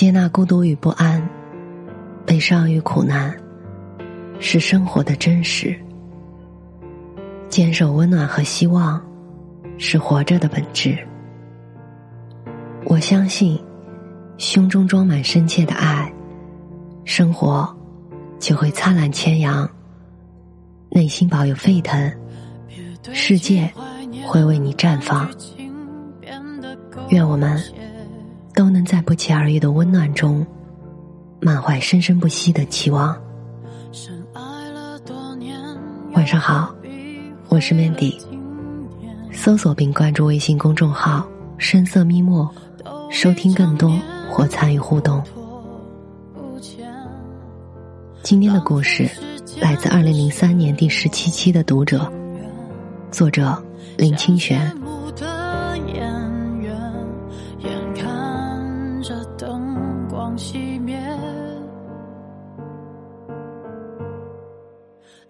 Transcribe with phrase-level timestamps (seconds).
[0.00, 1.22] 接纳孤独与不安，
[2.24, 3.36] 悲伤与苦难，
[4.38, 5.78] 是生活的真实。
[7.50, 8.98] 坚守温暖和希望，
[9.76, 10.96] 是活着的本质。
[12.86, 13.62] 我相信，
[14.38, 16.10] 胸中装满深切的爱，
[17.04, 17.68] 生活
[18.38, 19.68] 就会灿烂千阳；
[20.88, 22.10] 内心保有沸腾，
[23.12, 23.70] 世界
[24.26, 25.30] 会为你绽放。
[27.10, 27.62] 愿我们
[28.60, 30.46] 都能在不期而遇的温暖中，
[31.40, 33.18] 满怀生生不息的期望。
[36.12, 36.74] 晚上好。
[37.48, 38.20] 我是 Mandy，
[39.32, 42.54] 搜索并关注微信公众号“深色墨墨”，
[43.10, 43.98] 收听更多
[44.30, 45.24] 或参与互动。
[48.22, 49.08] 今天的故事
[49.58, 52.12] 来自二零零三年第十七期的读者，
[53.10, 53.56] 作者
[53.96, 54.70] 林清玄。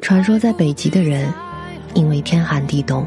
[0.00, 1.32] 传说在北极的人。
[1.94, 3.04] 因为天寒地冻，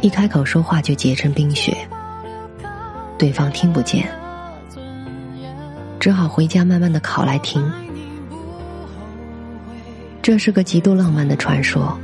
[0.00, 1.76] 一开口说话就结成冰雪，
[3.18, 4.08] 对方听不见，
[6.00, 7.62] 只好回家慢慢的烤来听。
[10.22, 11.94] 这是个极度浪漫的传说，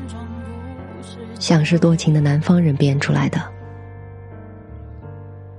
[1.41, 3.41] 像是多情的南方人编出来的。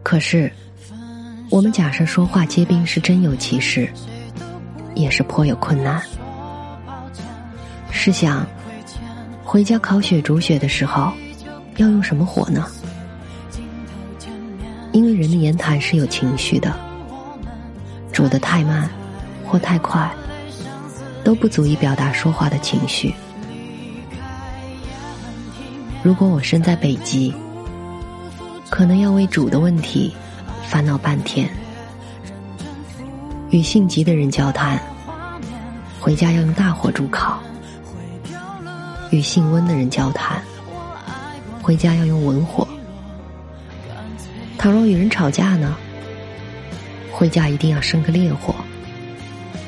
[0.03, 0.51] 可是，
[1.55, 3.89] 我们假设说话结冰是真有其事，
[4.93, 6.03] 也是颇有困难。
[7.91, 8.45] 试想。
[9.41, 11.13] 回家烤雪煮雪的时候，
[11.77, 12.67] 要用什么火呢？
[14.91, 16.75] 因为人的言谈是有情绪的，
[18.11, 18.89] 煮得太慢
[19.47, 20.13] 或太快，
[21.23, 23.15] 都不足以表达说话的情绪。
[26.03, 27.33] 如果我身在北极，
[28.69, 30.13] 可能要为煮的问题
[30.67, 31.49] 烦恼半天。
[33.51, 34.79] 与性急的人交谈，
[35.99, 37.39] 回家要用大火煮烤。
[39.11, 40.41] 与性温的人交谈，
[41.61, 42.67] 回家要用文火；
[44.57, 45.77] 倘若与人吵架呢，
[47.11, 48.53] 回家一定要生个烈火，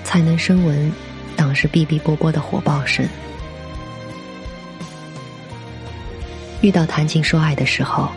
[0.03, 0.91] 才能声闻
[1.37, 3.07] 当时哔哔啵啵的火爆声。
[6.61, 8.09] 遇到谈情说爱的时候，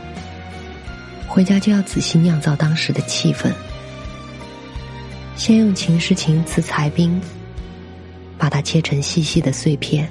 [1.31, 3.53] 回家就要仔细酿造当时的气氛，
[5.37, 7.21] 先用情诗情词裁冰，
[8.37, 10.11] 把它切成细细的碎片。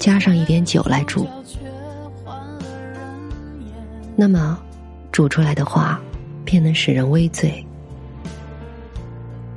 [0.00, 1.28] 加上一点酒来煮，
[4.16, 4.58] 那么
[5.12, 6.00] 煮出来的话
[6.44, 7.64] 便能使人微醉。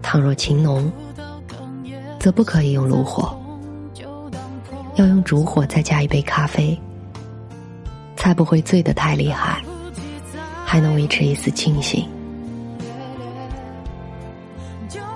[0.04, 0.92] 倘若情浓，
[2.20, 3.36] 则不可以用炉火，
[4.98, 6.80] 要用烛火再加一杯咖啡，
[8.16, 9.65] 才不会醉得太厉害，
[10.76, 12.06] 还能维持一丝清醒。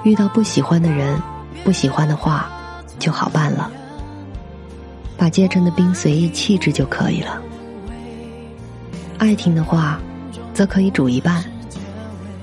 [0.06, 1.22] 遇到不喜欢的人、
[1.66, 2.50] 不喜欢的话，
[2.98, 3.70] 就好办了。
[5.18, 7.42] 把结成的冰随意弃之就可以了。
[9.18, 10.00] 爱听的话，
[10.54, 11.44] 则可以煮一半，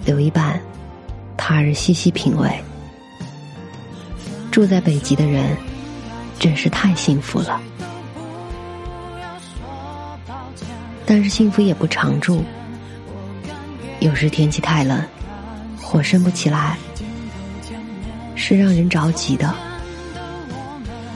[0.04, 0.60] 留一半，
[1.38, 2.50] 他日细细品味。
[4.50, 5.56] 住在北极的人，
[6.38, 7.58] 真是太幸福了。
[11.06, 12.44] 但是幸福也不常驻，
[14.00, 15.02] 有时天气太冷，
[15.80, 16.76] 火生不起来，
[18.34, 19.54] 是让人着急的，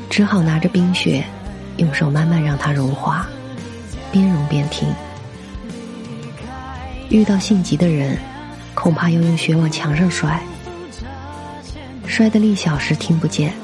[0.09, 1.25] 只好拿着冰雪。
[1.77, 3.27] 用手慢慢让它融化，
[4.13, 4.87] 边融边听。
[7.09, 8.19] 遇到性急的人，
[8.75, 10.43] 恐怕要用雪往墙上摔，
[12.07, 13.55] 摔的力小时听不见，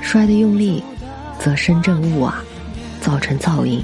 [0.00, 0.84] 摔的用力，
[1.36, 2.36] 则声震物瓦，
[3.00, 3.82] 造成噪音。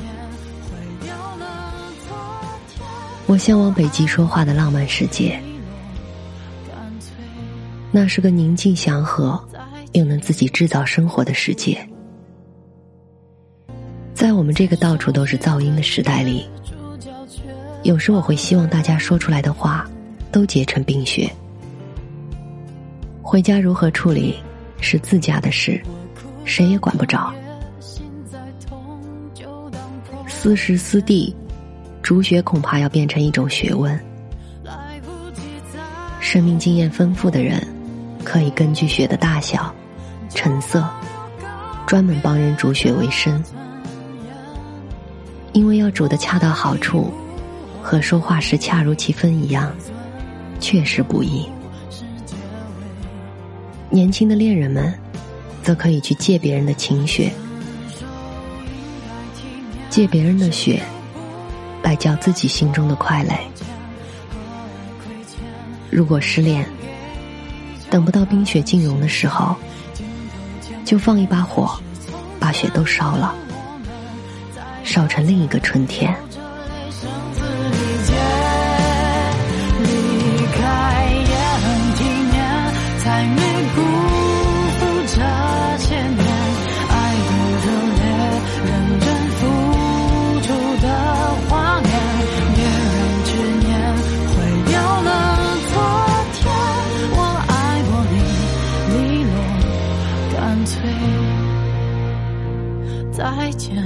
[3.31, 5.41] 我向往北极说话的浪漫世界，
[7.93, 9.41] 那是个宁静祥和，
[9.93, 11.79] 又能自己制造生活的世界。
[14.13, 16.45] 在我们这个到处都是噪音的时代里，
[17.85, 19.89] 有时我会希望大家说出来的话
[20.33, 21.31] 都结成冰雪。
[23.23, 24.35] 回家如何处理
[24.81, 25.81] 是自家的事，
[26.45, 27.33] 谁也管不着。
[30.27, 31.33] 私时私地，
[32.11, 33.97] 煮雪恐怕要变成一种学问。
[36.19, 37.65] 生命经验丰富的人，
[38.25, 39.73] 可以根据雪的大小、
[40.29, 40.85] 成色，
[41.87, 43.41] 专门帮人煮雪为生。
[45.53, 47.13] 因为要煮的恰到好处，
[47.81, 49.73] 和说话时恰如其分一样，
[50.59, 51.49] 确实不易。
[53.89, 54.93] 年轻的恋人们，
[55.63, 57.31] 则可以去借别人的情雪，
[59.89, 60.83] 借别人的雪，
[61.83, 63.35] 来叫自己心中的快乐。
[65.91, 66.65] 如果失恋，
[67.91, 69.57] 等不到冰雪尽融的时候，
[70.85, 71.81] 就放一把火，
[72.39, 73.35] 把雪都烧了，
[74.85, 76.15] 烧成另一个春天。
[103.21, 103.77] 再见，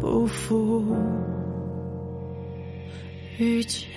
[0.00, 0.80] 不负
[3.36, 3.90] 遇见。